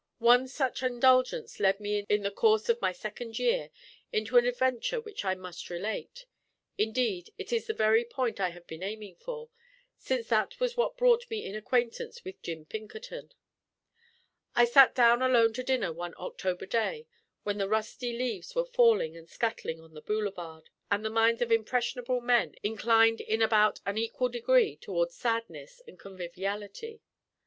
[0.17, 3.69] One such indulgence led me in the course of my second year
[4.11, 6.25] into an adventure which I must relate:
[6.75, 9.51] indeed, it is the very point I have been aiming for,
[9.99, 13.31] since that was what brought me in acquaintance with Jim Pinkerton.
[14.55, 17.05] I sat down alone to dinner one October day
[17.43, 21.51] when the rusty leaves were falling and scuttling on the boulevard, and the minds of
[21.51, 27.03] impressionable men inclined in about an equal degree towards sadness and conviviality.